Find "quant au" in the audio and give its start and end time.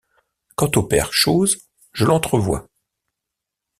0.55-0.81